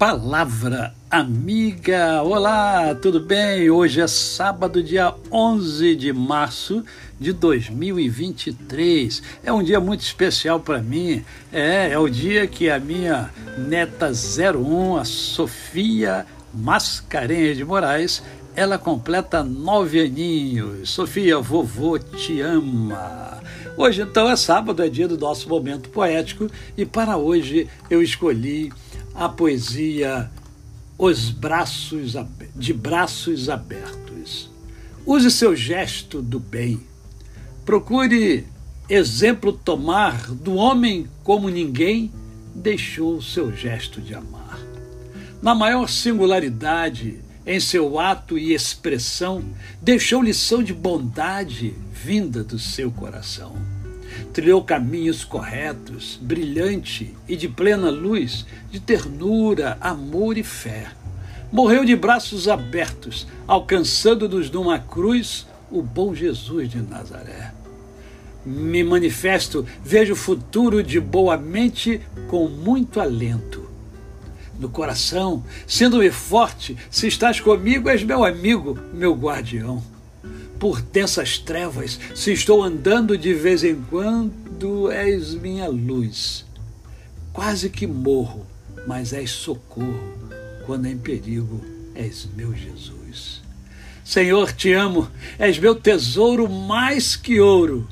Palavra 0.00 0.94
amiga, 1.10 2.22
olá, 2.22 2.94
tudo 2.94 3.20
bem? 3.20 3.68
Hoje 3.68 4.00
é 4.00 4.06
sábado, 4.06 4.82
dia 4.82 5.12
11 5.30 5.94
de 5.94 6.10
março 6.10 6.82
de 7.20 7.34
2023. 7.34 9.22
É 9.44 9.52
um 9.52 9.62
dia 9.62 9.78
muito 9.78 10.00
especial 10.00 10.58
para 10.58 10.78
mim. 10.78 11.22
É, 11.52 11.90
é 11.90 11.98
o 11.98 12.08
dia 12.08 12.46
que 12.46 12.70
a 12.70 12.80
minha 12.80 13.28
neta 13.58 14.10
01, 14.10 14.96
a 14.96 15.04
Sofia 15.04 16.24
Mascarenhas 16.54 17.58
de 17.58 17.64
Moraes, 17.66 18.22
ela 18.56 18.78
completa 18.78 19.44
nove 19.44 20.00
aninhos. 20.00 20.88
Sofia, 20.88 21.38
vovô 21.40 21.98
te 21.98 22.40
ama. 22.40 23.38
Hoje, 23.76 24.00
então, 24.00 24.30
é 24.30 24.36
sábado, 24.36 24.82
é 24.82 24.88
dia 24.88 25.06
do 25.06 25.18
nosso 25.18 25.46
momento 25.46 25.90
poético 25.90 26.50
e 26.74 26.86
para 26.86 27.18
hoje 27.18 27.68
eu 27.90 28.02
escolhi 28.02 28.72
a 29.14 29.28
poesia 29.28 30.30
Os 30.98 31.30
Braços 31.30 32.14
de 32.54 32.72
Braços 32.72 33.48
Abertos. 33.48 34.50
Use 35.04 35.30
seu 35.30 35.56
gesto 35.56 36.22
do 36.22 36.38
bem. 36.38 36.80
Procure 37.64 38.46
exemplo 38.88 39.52
tomar 39.52 40.30
do 40.32 40.54
homem 40.54 41.08
como 41.22 41.48
ninguém 41.48 42.12
deixou 42.54 43.22
seu 43.22 43.54
gesto 43.54 44.00
de 44.00 44.14
amar. 44.14 44.58
Na 45.42 45.54
maior 45.54 45.88
singularidade, 45.88 47.20
em 47.46 47.58
seu 47.58 47.98
ato 47.98 48.36
e 48.36 48.52
expressão, 48.52 49.42
deixou 49.80 50.22
lição 50.22 50.62
de 50.62 50.74
bondade 50.74 51.74
vinda 51.92 52.44
do 52.44 52.58
seu 52.58 52.90
coração 52.90 53.79
trilhou 54.32 54.62
caminhos 54.62 55.24
corretos, 55.24 56.18
brilhante 56.20 57.14
e 57.28 57.36
de 57.36 57.48
plena 57.48 57.90
luz, 57.90 58.46
de 58.70 58.80
ternura, 58.80 59.76
amor 59.80 60.36
e 60.38 60.42
fé. 60.42 60.88
Morreu 61.52 61.84
de 61.84 61.96
braços 61.96 62.48
abertos, 62.48 63.26
alcançando-nos 63.46 64.50
numa 64.50 64.78
cruz 64.78 65.46
o 65.70 65.82
bom 65.82 66.14
Jesus 66.14 66.68
de 66.68 66.80
Nazaré. 66.80 67.52
Me 68.44 68.82
manifesto, 68.82 69.66
vejo 69.84 70.14
o 70.14 70.16
futuro 70.16 70.82
de 70.82 71.00
boa 71.00 71.36
mente 71.36 72.00
com 72.28 72.48
muito 72.48 73.00
alento. 73.00 73.68
No 74.58 74.68
coração, 74.68 75.44
sendo-me 75.66 76.10
forte, 76.10 76.76
se 76.90 77.06
estás 77.06 77.40
comigo, 77.40 77.88
és 77.88 78.02
meu 78.02 78.24
amigo, 78.24 78.78
meu 78.92 79.14
guardião 79.14 79.82
por 80.60 80.82
densas 80.82 81.38
trevas, 81.38 81.98
se 82.14 82.32
estou 82.32 82.62
andando 82.62 83.16
de 83.16 83.32
vez 83.32 83.64
em 83.64 83.80
quando, 83.80 84.90
és 84.92 85.32
minha 85.32 85.66
luz. 85.66 86.44
Quase 87.32 87.70
que 87.70 87.86
morro, 87.86 88.46
mas 88.86 89.14
és 89.14 89.30
socorro. 89.30 90.12
Quando 90.66 90.86
em 90.86 90.98
perigo, 90.98 91.64
és 91.94 92.28
meu 92.36 92.54
Jesus. 92.54 93.40
Senhor, 94.04 94.52
te 94.52 94.72
amo, 94.74 95.10
és 95.38 95.58
meu 95.58 95.74
tesouro 95.74 96.46
mais 96.46 97.16
que 97.16 97.40
ouro. 97.40 97.88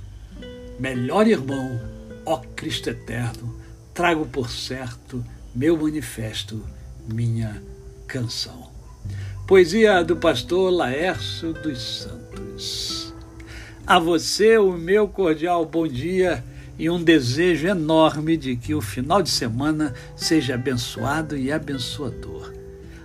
Melhor 0.78 1.26
irmão, 1.26 1.80
ó 2.26 2.36
Cristo 2.54 2.90
eterno, 2.90 3.58
trago 3.94 4.26
por 4.26 4.50
certo 4.50 5.24
meu 5.54 5.76
manifesto, 5.76 6.62
minha 7.10 7.62
canção. 8.06 8.70
Poesia 9.46 10.04
do 10.04 10.16
pastor 10.16 10.70
Laércio 10.70 11.54
dos 11.54 12.02
Santos. 12.02 12.27
A 13.86 13.98
você 13.98 14.58
o 14.58 14.72
meu 14.72 15.08
cordial 15.08 15.64
bom 15.64 15.88
dia 15.88 16.44
e 16.78 16.88
um 16.88 17.02
desejo 17.02 17.66
enorme 17.66 18.36
de 18.36 18.54
que 18.54 18.74
o 18.74 18.80
final 18.80 19.22
de 19.22 19.30
semana 19.30 19.94
seja 20.14 20.54
abençoado 20.54 21.36
e 21.36 21.50
abençoador. 21.50 22.52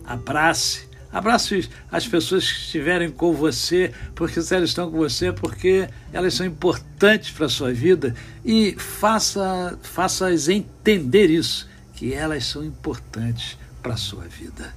Abrace, 0.05 0.87
abrace 1.11 1.69
as 1.91 2.07
pessoas 2.07 2.51
que 2.51 2.59
estiverem 2.59 3.09
com 3.09 3.33
você, 3.33 3.91
porque 4.13 4.41
se 4.41 4.53
elas 4.53 4.69
estão 4.69 4.91
com 4.91 4.97
você, 4.97 5.31
porque 5.31 5.87
elas 6.11 6.33
são 6.33 6.45
importantes 6.45 7.31
para 7.31 7.45
a 7.45 7.49
sua 7.49 7.73
vida 7.73 8.13
e 8.43 8.75
faça, 8.77 9.79
faça-as 9.81 10.49
entender 10.49 11.29
isso, 11.29 11.67
que 11.93 12.13
elas 12.13 12.45
são 12.45 12.63
importantes 12.63 13.57
para 13.81 13.93
a 13.93 13.97
sua 13.97 14.25
vida. 14.25 14.73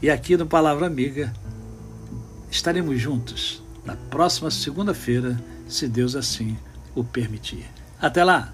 E 0.00 0.10
aqui 0.10 0.36
no 0.36 0.46
Palavra 0.46 0.86
Amiga 0.86 1.32
estaremos 2.52 3.00
juntos 3.00 3.62
na 3.82 3.96
próxima 3.96 4.50
segunda-feira, 4.50 5.42
se 5.66 5.88
Deus 5.88 6.14
assim 6.14 6.56
o 6.94 7.02
permitir. 7.02 7.64
Até 7.98 8.22
lá! 8.22 8.52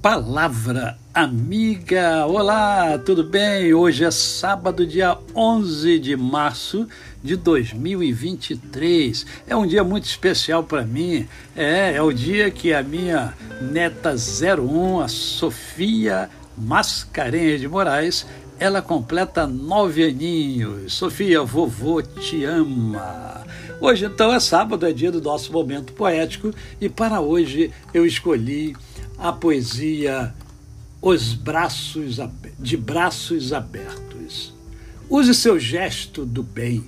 Palavra 0.00 0.98
amiga, 1.14 2.24
olá, 2.26 2.98
tudo 2.98 3.22
bem? 3.22 3.74
Hoje 3.74 4.02
é 4.02 4.10
sábado, 4.10 4.86
dia 4.86 5.18
11 5.34 5.98
de 5.98 6.16
março 6.16 6.88
de 7.22 7.36
2023. 7.36 9.26
É 9.46 9.54
um 9.54 9.66
dia 9.66 9.84
muito 9.84 10.04
especial 10.04 10.64
para 10.64 10.86
mim. 10.86 11.28
É, 11.54 11.92
é 11.96 12.02
o 12.02 12.12
dia 12.12 12.50
que 12.50 12.72
a 12.72 12.82
minha 12.82 13.34
neta 13.60 14.14
01, 14.14 15.00
a 15.00 15.08
Sofia 15.08 16.30
Mascarenhas 16.56 17.60
de 17.60 17.68
Moraes, 17.68 18.26
ela 18.58 18.80
completa 18.80 19.46
nove 19.46 20.04
aninhos. 20.04 20.94
Sofia, 20.94 21.42
vovô 21.42 22.00
te 22.00 22.42
ama. 22.44 23.44
Hoje, 23.82 24.06
então, 24.06 24.32
é 24.32 24.40
sábado, 24.40 24.86
é 24.86 24.92
dia 24.92 25.12
do 25.12 25.20
nosso 25.20 25.52
momento 25.52 25.92
poético, 25.92 26.54
e 26.80 26.88
para 26.88 27.20
hoje 27.20 27.70
eu 27.92 28.06
escolhi 28.06 28.74
a 29.18 29.30
poesia 29.30 30.32
Os 31.04 31.34
Braços 31.34 32.18
de 32.60 32.76
Braços 32.76 33.52
Abertos. 33.52 34.54
Use 35.10 35.34
seu 35.34 35.58
gesto 35.58 36.24
do 36.24 36.44
bem. 36.44 36.84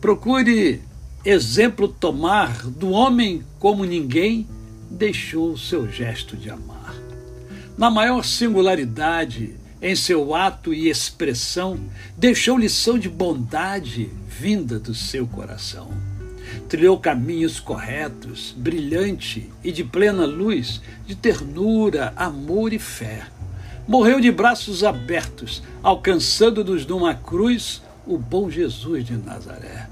Procure 0.00 0.80
exemplo 1.24 1.88
tomar 1.88 2.64
do 2.64 2.90
homem 2.90 3.42
como 3.58 3.84
ninguém 3.84 4.46
deixou 4.88 5.58
seu 5.58 5.90
gesto 5.90 6.36
de 6.36 6.48
amar. 6.48 6.94
Na 7.76 7.90
maior 7.90 8.24
singularidade, 8.24 9.56
em 9.82 9.96
seu 9.96 10.32
ato 10.32 10.72
e 10.72 10.88
expressão, 10.88 11.80
deixou 12.16 12.56
lição 12.56 12.96
de 12.96 13.08
bondade 13.08 14.12
vinda 14.28 14.78
do 14.78 14.94
seu 14.94 15.26
coração 15.26 16.13
trilhou 16.68 16.98
caminhos 16.98 17.60
corretos, 17.60 18.54
brilhante 18.56 19.50
e 19.62 19.70
de 19.70 19.84
plena 19.84 20.24
luz, 20.24 20.80
de 21.06 21.14
ternura, 21.14 22.12
amor 22.16 22.72
e 22.72 22.78
fé. 22.78 23.26
Morreu 23.86 24.20
de 24.20 24.30
braços 24.30 24.82
abertos, 24.82 25.62
alcançando-nos 25.82 26.86
numa 26.86 27.14
cruz 27.14 27.82
o 28.06 28.16
bom 28.16 28.50
Jesus 28.50 29.04
de 29.04 29.16
Nazaré. 29.16 29.88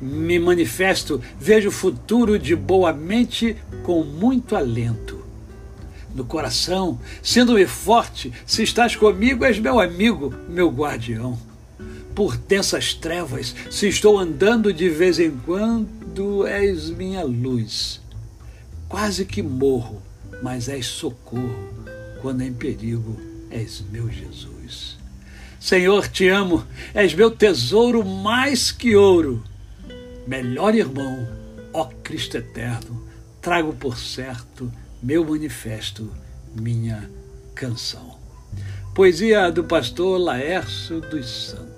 Me 0.00 0.38
manifesto, 0.38 1.20
vejo 1.38 1.68
o 1.68 1.72
futuro 1.72 2.38
de 2.38 2.54
boa 2.54 2.92
mente 2.92 3.56
com 3.82 4.02
muito 4.02 4.56
alento. 4.56 5.24
No 6.14 6.24
coração, 6.24 6.98
sendo-me 7.22 7.66
forte, 7.66 8.32
se 8.46 8.62
estás 8.62 8.94
comigo, 8.94 9.44
és 9.44 9.58
meu 9.58 9.80
amigo, 9.80 10.34
meu 10.48 10.70
guardião 10.70 11.38
por 12.14 12.36
densas 12.36 12.94
trevas, 12.94 13.54
se 13.70 13.88
estou 13.88 14.18
andando 14.18 14.72
de 14.72 14.88
vez 14.88 15.18
em 15.18 15.30
quando, 15.30 16.46
és 16.46 16.90
minha 16.90 17.24
luz. 17.24 18.00
Quase 18.88 19.24
que 19.24 19.42
morro, 19.42 20.00
mas 20.42 20.68
és 20.68 20.86
socorro. 20.86 21.68
Quando 22.22 22.42
em 22.42 22.52
perigo, 22.52 23.18
és 23.50 23.82
meu 23.90 24.08
Jesus. 24.10 24.96
Senhor, 25.58 26.08
te 26.08 26.28
amo, 26.28 26.64
és 26.94 27.14
meu 27.14 27.30
tesouro 27.30 28.04
mais 28.04 28.70
que 28.70 28.94
ouro. 28.94 29.42
Melhor 30.26 30.74
irmão, 30.74 31.26
ó 31.72 31.86
Cristo 32.02 32.36
eterno, 32.36 33.02
trago 33.40 33.72
por 33.72 33.98
certo 33.98 34.70
meu 35.02 35.24
manifesto, 35.24 36.10
minha 36.54 37.10
canção. 37.54 38.18
Poesia 38.94 39.50
do 39.50 39.64
pastor 39.64 40.18
Laércio 40.18 41.00
dos 41.00 41.48
Santos. 41.48 41.73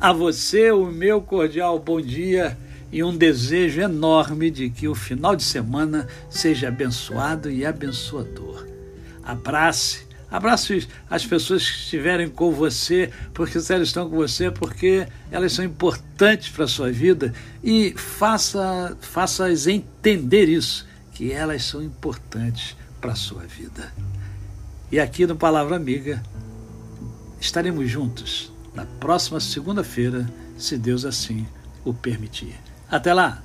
A 0.00 0.12
você 0.12 0.70
o 0.70 0.86
meu 0.86 1.20
cordial 1.20 1.78
bom 1.78 2.00
dia 2.00 2.56
e 2.92 3.02
um 3.04 3.16
desejo 3.16 3.80
enorme 3.80 4.50
de 4.50 4.70
que 4.70 4.88
o 4.88 4.94
final 4.94 5.36
de 5.36 5.44
semana 5.44 6.08
seja 6.28 6.68
abençoado 6.68 7.50
e 7.50 7.64
abençoador. 7.64 8.66
Abrace, 9.22 10.06
abrace 10.30 10.88
as 11.08 11.24
pessoas 11.24 11.68
que 11.68 11.76
estiverem 11.78 12.28
com 12.28 12.50
você, 12.50 13.10
porque 13.34 13.58
elas 13.68 13.88
estão 13.88 14.08
com 14.08 14.16
você, 14.16 14.50
porque 14.50 15.06
elas 15.30 15.52
são 15.52 15.64
importantes 15.64 16.48
para 16.48 16.64
a 16.64 16.68
sua 16.68 16.90
vida 16.90 17.32
e 17.62 17.92
faça, 17.96 18.96
faça-as 19.00 19.66
entender 19.66 20.48
isso, 20.48 20.86
que 21.12 21.30
elas 21.30 21.62
são 21.64 21.82
importantes 21.82 22.76
para 23.00 23.12
a 23.12 23.16
sua 23.16 23.42
vida. 23.42 23.92
E 24.90 24.98
aqui 24.98 25.26
no 25.26 25.36
Palavra 25.36 25.76
Amiga 25.76 26.22
estaremos 27.40 27.88
juntos 27.88 28.50
na 28.74 28.84
próxima 28.84 29.40
segunda-feira, 29.40 30.28
se 30.56 30.76
Deus 30.76 31.04
assim 31.04 31.46
o 31.84 31.92
permitir. 31.92 32.54
Até 32.90 33.14
lá! 33.14 33.42